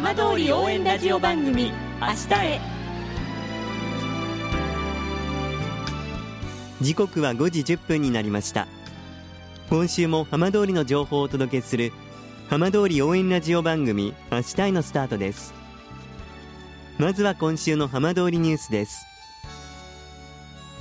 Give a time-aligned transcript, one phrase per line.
[0.00, 2.60] 浜通り応援ラジオ番組明日へ。
[6.80, 8.68] 時刻は5時1分になりました。
[9.68, 11.92] 今週も浜通りの情報をお届けする
[12.48, 15.52] 浜通り応援ラジオ番組明日へのスタートです。
[16.98, 19.04] まずは今週の浜通りニュースです。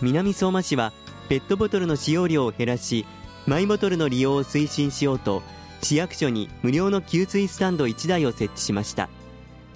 [0.04, 0.93] 南相馬市は
[1.28, 3.07] ペットボトルの使用量を減らし
[3.47, 5.42] マイボトルの利用を推進しようと
[5.87, 9.07] 市役所に無料の給水スタンド1台を設置しました。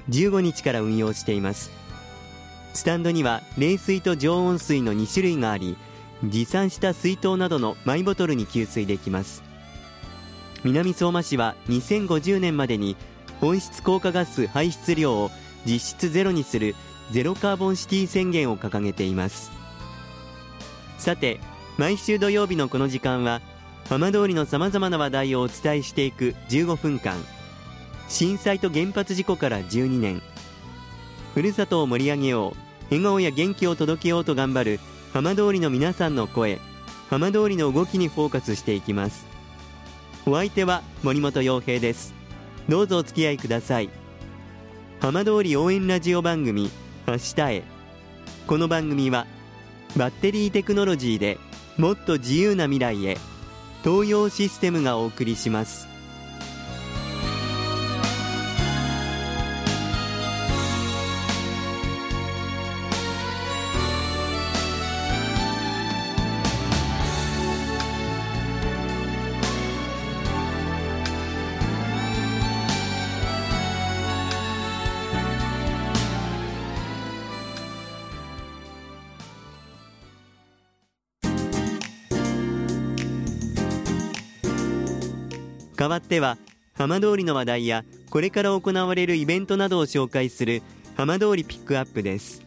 [0.09, 1.71] 15日から運用しています。
[2.73, 5.77] スタンドには冷水と常温水の2種類があり
[6.21, 9.41] 持参した水筒などのマイボトルに給水できます。
[10.65, 12.97] 南相馬市は2050年までに
[13.39, 15.31] 温室効果ガス排出量を
[15.65, 16.75] 実質ゼロにする
[17.11, 19.49] ゼロカーボンシティ宣言を掲げています。
[20.97, 21.39] さて
[21.77, 23.39] 毎週土曜日のこの時間は
[23.91, 27.17] 浜通りのさまざまな話題をお伝えしていく15分間。
[28.07, 30.21] 震災と原発事故から12年。
[31.33, 32.57] ふるさとを盛り上げよう。
[32.85, 34.79] 笑顔や元気を届けようと頑張る
[35.11, 36.61] 浜通りの皆さんの声。
[37.09, 39.25] 浜通りの動きにフォーカスしていきます。
[40.25, 42.13] お相手は森本洋平です。
[42.69, 43.89] どうぞお付き合いください。
[45.01, 46.71] 浜通り応援ラジオ番組
[47.05, 47.63] 明日へ。
[48.47, 49.27] この番組は
[49.97, 51.37] バッテリーテクノロジーで
[51.77, 53.30] もっと自由な未来へ。
[53.83, 55.90] 東洋システムがお送りします。
[85.81, 86.37] 代わっては
[86.75, 90.61] 浜通りの話題やこれから行われるイベントなどを紹介する
[90.95, 92.43] 浜通りピックアップです。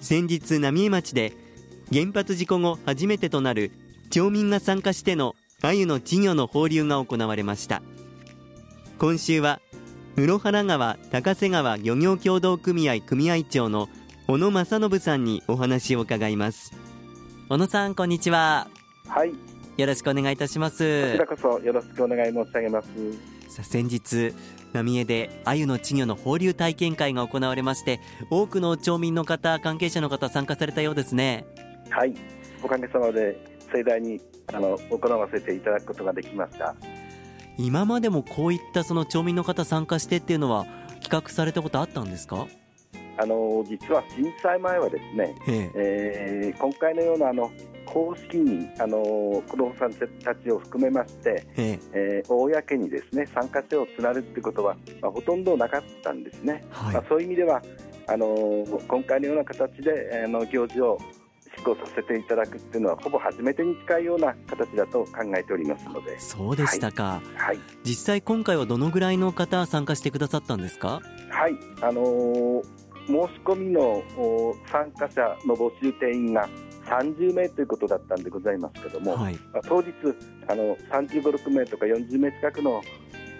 [0.00, 1.32] 先日浪江町で
[1.92, 3.72] 原発事故後初めてとなる
[4.10, 7.82] 町民が参加しての鮎の稚魚の放流が行われました。
[9.00, 9.60] 今週は
[10.14, 13.88] 室原川高瀬川漁業協同組合組合長の
[14.28, 16.72] 小野正信さんにお話を伺います。
[17.48, 18.68] 小野さんこんにちは。
[19.08, 19.55] はい。
[19.76, 21.12] よろしくお願いいたします。
[21.12, 22.88] こちらこそよろしくお願い申し上げます。
[23.48, 24.32] さあ先日
[24.72, 28.00] 浪江で鮎の稚魚の放流体験会が行われまして
[28.30, 31.44] 多くの町民の方関係者の方参加されたようですね。
[31.90, 32.14] はい。
[32.62, 33.38] おかげさまで
[33.70, 34.20] 盛大に
[34.52, 36.74] あの行わせていただくことができました。
[37.58, 40.66] 今までもこういったその町民の方参加してっていうのは
[41.02, 42.46] 企画されたことあったんですか？
[43.18, 45.70] あの実は震災前はですね、え。
[45.74, 47.50] えー今回のようなあの
[47.96, 48.98] 公式にあの
[49.48, 52.20] 子どもさんたちを含めまして、ええ。
[52.20, 56.94] えー公にですね参加者をつなるってことは、まあ、ほとんどなかったんですね、はい。
[56.94, 57.62] まあ、そういう意味では
[58.06, 58.26] あの
[58.86, 60.98] 今回のような形であの行事を
[61.56, 71.00] 執行させていただくっていうのはほぼ初めてに近いような形だと考えておりますので、そうでしたか、はい、実際今回はどのぐらいの方参加してくださったんですか？
[71.30, 72.62] はい、あのー
[73.06, 76.48] 申し込みのお参加者の募集定員が
[76.86, 79.34] 30名ということだったんでございますけども、はい。
[79.52, 79.90] まあ当日
[80.48, 82.82] あの35、6名とか40名近くの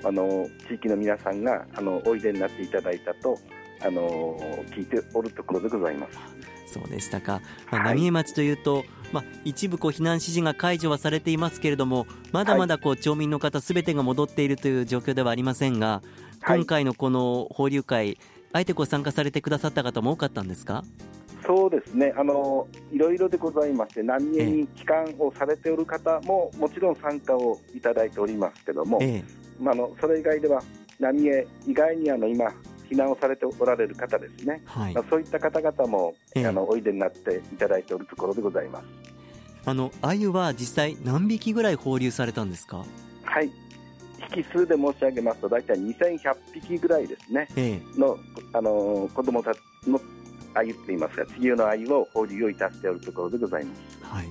[0.05, 3.39] あの地域の皆さんがあのおいでになっていただいたと
[3.85, 4.39] あの
[4.71, 6.19] 聞いておるところでございます。
[6.75, 7.41] そうでしたか、
[7.71, 7.95] まあ、はい。
[7.97, 16.03] 浪江町というと、まあ、一部こう避難指示が解除はされていますけれどもまだまだこう町民の方すべてが戻っているという状況ではありませんが、
[16.41, 16.59] はい。
[16.59, 18.19] 今回のこの放流会
[18.53, 20.85] あえてこう参加されてくださった方も多かったんですか？
[21.47, 22.12] そうですね。
[22.17, 29.23] あのいろいろでございまして何名に帰還をされておる方ももちろん参加をいただいておりますけども、え
[29.61, 30.62] まあ、あのそれ以外では
[30.99, 32.53] 浪江以外にあの今
[32.91, 34.95] 避難をされておられる方ですね、はい。
[34.95, 36.47] まあ、そういった方々も、ええ。
[36.47, 38.85] あのおいでになっていただいておるところでございます。
[39.65, 42.85] あの鮎は実際何匹ぐらい放流されたんですか？
[43.25, 43.50] はい。
[44.37, 47.49] 引数で申し上げますと大体2100匹ぐらいですね。
[47.56, 48.00] ええ。
[48.00, 48.19] の、
[48.53, 50.00] あの子供たちの
[50.62, 53.99] 鮎といいますか稚魚の鮎を放流をいたしておるところでございます。
[54.03, 54.26] はい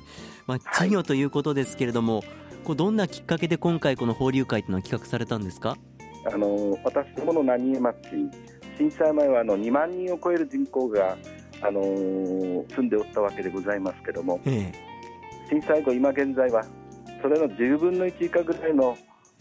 [0.48, 2.24] まあ、稚魚ということですけれども、
[2.64, 5.78] こうどんなきっかけで今回この放流会というのは企画されたんですか？
[6.32, 7.98] あの私どもの浪江町
[8.78, 11.18] 震災前はあの2万人を超える人口が、
[11.62, 14.72] あの住んでおったわけでございますけどもえ
[15.50, 16.66] 震災後今現在は
[17.22, 18.98] それの10分の1以下ぐらいの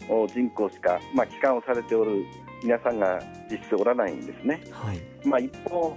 [0.09, 2.23] お人口しか、まあ、帰還をされておる
[2.63, 3.19] 皆さんが
[3.51, 4.61] 実質おらないんですね。
[4.65, 5.95] えはいまあ、一方、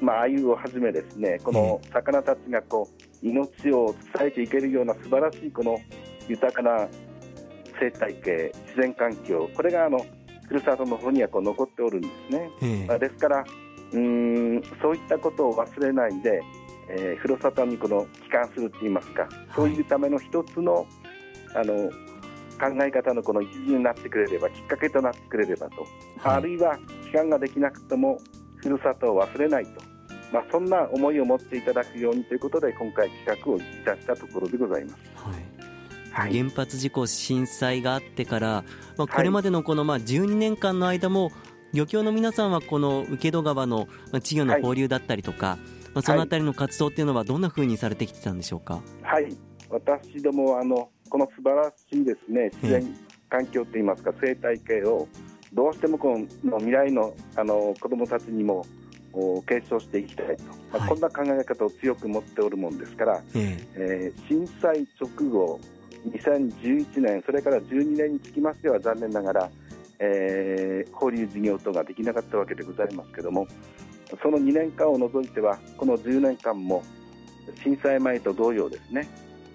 [0.00, 2.88] まあ、鮎をはじめですねこの魚たちがこ
[3.22, 5.78] う命を伝えていけるような素晴らしいこの
[6.28, 6.88] 豊かな
[7.78, 10.04] 生態系自然環境これがあの
[10.46, 12.98] ふるさとの方にはこう残っておるんですね。
[12.98, 13.44] ですから
[13.92, 16.42] うーんそういったことを忘れないで、
[16.90, 20.86] えーふるさとにこの帰還するといいますか、そういうための一つの
[21.54, 21.90] あの
[22.60, 25.82] 考え方のこの一時になってくれればきっかけとなってくれればと、
[26.18, 26.36] はい。
[26.36, 28.18] あるいは帰還ができなくても
[28.56, 29.80] ふるさとを忘れないと、
[30.34, 34.96] まあ、そんな思いを持っていただくようにということで今回企画をいたしたところでございます。
[35.14, 35.34] はい。
[36.10, 39.08] はい、原発事故震災があってから、まあ、はい。
[39.08, 41.30] これまでのこのまあ12年間の間も
[41.72, 45.56] 漁協の皆さんはこの請戸川のまあ稚魚の放流だったりとか、
[45.94, 48.80] まあ、そのあたりの活動っていうのはどんなふうにされてきてたんでしょうか？
[49.02, 49.28] はい、
[49.70, 52.96] 私どもはあのこの素晴らしいですね自然
[53.28, 55.06] 環境といいますか生態系を
[55.52, 58.83] どうしてもこの未来のあの子どもたちにもお
[59.46, 60.88] 継承していきたいと、まあはい。
[60.88, 64.12] こんな考え方を強く持っておるもんですから、ええ。
[64.14, 65.60] ー震災直後
[66.10, 69.50] 2011年それから12年につきましては残念ながら、
[69.98, 73.46] えー放流事業等ができなかったわけでございますけども
[74.22, 76.82] その2年間を除いてはこの10年間も
[77.62, 79.08] 震災前と同様ですね、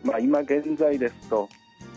[0.04, 1.48] まあ、今現在ですと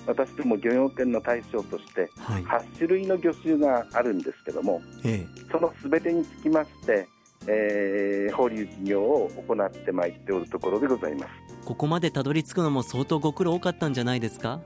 [0.07, 2.43] 私ども漁業権の対象としてえはい。
[2.45, 7.07] 8種類の魚種があるんですけどもえそのすべてにつきまして、
[7.47, 11.31] えー放流事業を行ってまいっておるところでございます。
[11.51, 14.61] えここまでたどり着くのも相当ご苦労多かったんじゃないですか？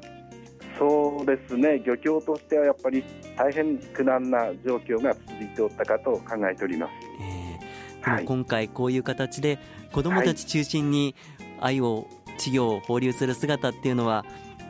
[0.78, 3.02] そうですね漁協としてはやっぱり
[3.36, 6.90] 大変苦難な状況が続いておったかと考えております。
[7.20, 9.58] ええでもはい今回こういう形で
[9.92, 11.14] 子どもたち中心に
[11.60, 12.06] 愛を
[12.38, 14.24] 稚魚を放流する姿っていうのは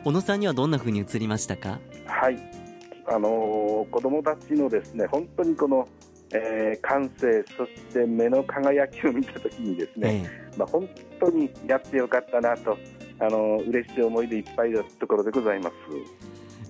[0.05, 1.79] 小野さんにはどんなふうに映りましたか？
[2.05, 2.37] はい、
[3.05, 5.87] あのー子どもたちのですね本当にこの、
[6.33, 10.89] えー感性そして目の輝きを見たときにですね、ええまあ、本
[11.19, 12.77] 当にやってよかったなと、
[13.19, 15.73] あのー嬉しい思いでいっぱいだったところでございます。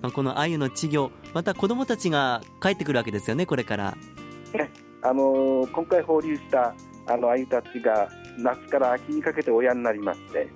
[0.01, 3.98] まあ、この鮎の稚魚また子どもたちが帰ってくるわけですよねこれから。
[5.01, 6.75] あのー今回放流した
[7.07, 10.48] あの鮎たちが夏から秋にかけて親になりまして、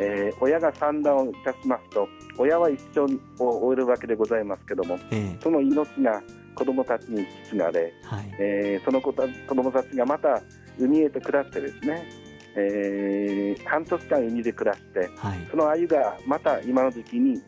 [0.00, 2.08] えー親が産卵をいたしますと
[2.38, 3.00] 親は一生
[3.44, 6.22] を終えるわけでございますけどもええその命が
[6.58, 10.42] 子どもたちに引き継がれ、はいえーその子た子どもたちがまた
[10.78, 12.08] 海へと下ってですね、
[12.56, 17.40] えー半年間海で暮らしてはいその鮎がまた今の時期に、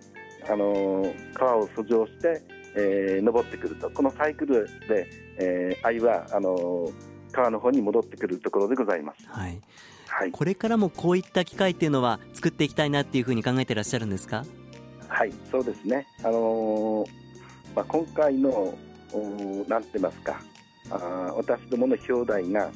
[0.49, 2.43] あのー川を遡上して、
[2.77, 5.09] えー登ってくるとこのサイクルで、
[5.39, 6.93] えー鮎はあのー
[7.33, 9.29] 川の方に戻ってくるところでございます。
[9.29, 9.61] はい、
[10.09, 14.45] はい、これからもこういった機会っていうのは作っていきたいなっていうふうに考えてらっしゃるんですか？
[15.09, 16.07] はい、そうですね。
[16.25, 17.11] あのー
[17.77, 18.77] まあ、今回の
[19.69, 20.41] なんて言いますか、
[20.91, 22.71] あー私どもの表題が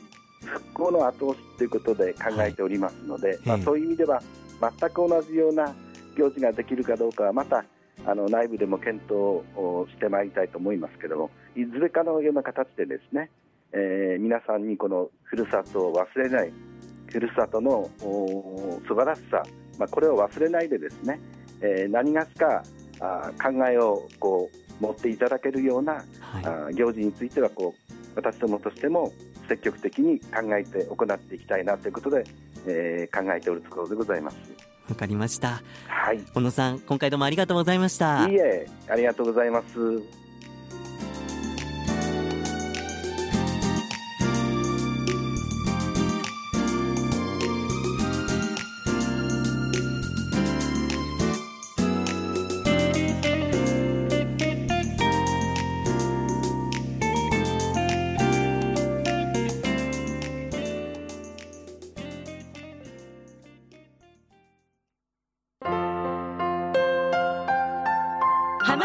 [0.44, 4.22] 復興の後押しということで考えておりますので、まあ、ええそういう意味では
[4.60, 5.74] 全く同じような
[6.16, 7.64] 行事ができるかどうかはまた
[8.06, 9.12] あの内部でも検討
[9.56, 13.30] をしてまいりたいと思いますけどもいずれかのような形でですね、
[13.72, 16.52] えー皆さんにこのふるさとを忘れない
[17.10, 19.42] ふるさとの素晴らしさ、
[19.78, 21.20] まあ、これを忘れないでですね、
[21.60, 22.62] えー何がしか
[23.00, 29.12] あー考えをこう持っていただけるようなはい行事についてはこう私どもとしても
[29.48, 32.24] 積極的に考えて行っていきたいなということで、
[32.66, 34.36] えー考えておるところでございます。
[34.88, 40.23] わかりましたはい、い小野さん今回どうもありがとうございましたいえ、ありがとうございます。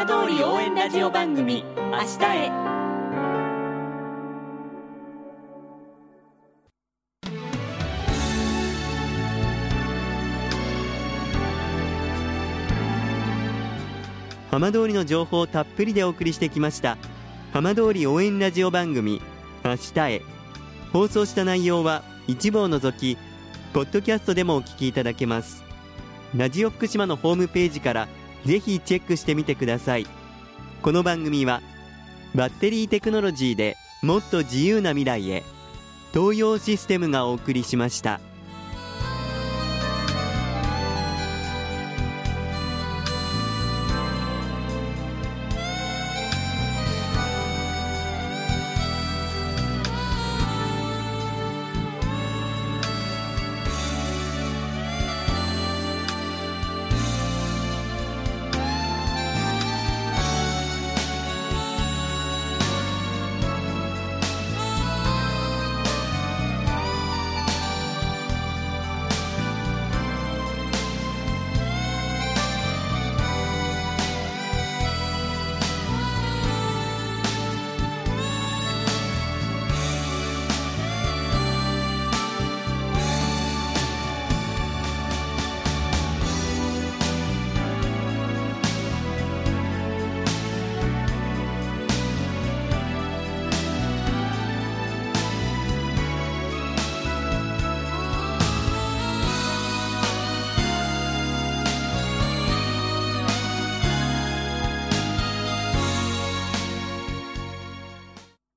[0.10, 2.50] 通り応援ラジオ番組「明日へ」
[14.50, 16.98] 浜通りの情報をたっぷりでお送りしてきました
[17.54, 19.22] 浜通り応援ラジオ番組
[19.64, 20.24] 明日へ。
[20.92, 23.16] 放送した内容は一部を除き
[23.74, 25.64] ポッドキャストでもお聞きいただけます。
[26.36, 28.08] ラジオ福島のホームページから
[28.46, 30.08] ぜひチェックしてみてください。
[30.82, 31.62] この番組は
[32.36, 35.44] バッテリーテクノロジーでもっと自由な未来へ
[36.14, 38.22] 東洋システムがお送りしました。